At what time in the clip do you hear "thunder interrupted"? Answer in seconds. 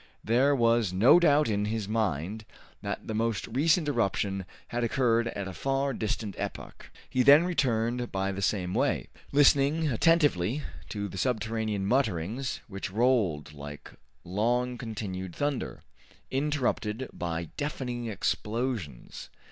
15.35-17.07